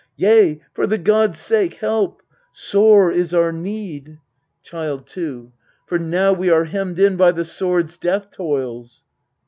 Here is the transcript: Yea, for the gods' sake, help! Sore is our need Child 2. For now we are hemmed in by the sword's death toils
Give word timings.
Yea, 0.15 0.59
for 0.73 0.87
the 0.87 0.97
gods' 0.97 1.37
sake, 1.39 1.75
help! 1.75 2.23
Sore 2.51 3.11
is 3.11 3.35
our 3.35 3.51
need 3.51 4.17
Child 4.63 5.05
2. 5.05 5.51
For 5.85 5.99
now 5.99 6.33
we 6.33 6.49
are 6.49 6.63
hemmed 6.63 6.97
in 6.97 7.17
by 7.17 7.31
the 7.31 7.45
sword's 7.45 7.97
death 7.99 8.31
toils 8.31 9.05